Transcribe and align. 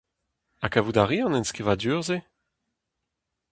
Ha 0.61 0.67
kavout 0.73 0.97
a 1.01 1.03
ri 1.05 1.19
an 1.23 1.37
enskrivadur-se? 1.39 2.17